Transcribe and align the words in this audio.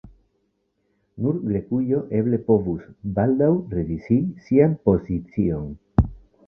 Nur 1.25 1.37
Grekujo 1.49 1.99
eble 2.21 2.41
povus 2.49 2.89
baldaŭ 3.19 3.53
revizii 3.77 4.21
sian 4.49 4.77
pozicion. 4.89 5.71